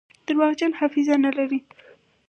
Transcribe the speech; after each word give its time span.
درواغجن 0.27 0.71
حافظه 0.79 1.15
نلري. 1.23 1.59